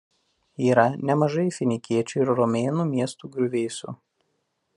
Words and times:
Yra 0.67 0.85
nemažai 1.09 1.45
finikiečių 1.59 2.23
ir 2.25 2.35
romėnų 2.41 2.87
miestų 2.95 3.35
griuvėsių. 3.37 3.97